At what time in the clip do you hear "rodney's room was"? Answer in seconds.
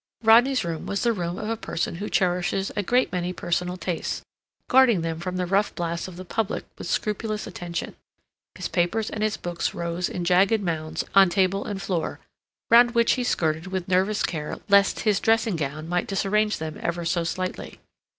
0.23-1.03